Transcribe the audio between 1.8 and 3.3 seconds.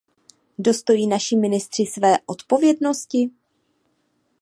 své odpovědnosti?